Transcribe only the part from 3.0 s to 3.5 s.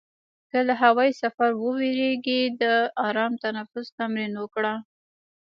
آرام